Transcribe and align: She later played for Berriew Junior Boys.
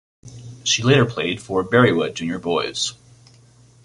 She 0.63 0.81
later 0.81 1.05
played 1.05 1.39
for 1.39 1.63
Berriew 1.63 2.11
Junior 2.15 2.39
Boys. 2.39 2.93